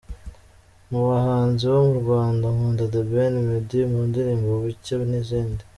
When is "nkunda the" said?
2.55-3.01